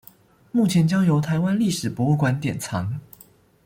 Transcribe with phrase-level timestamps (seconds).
[0.51, 2.99] 目前交由臺灣歷史博物館典藏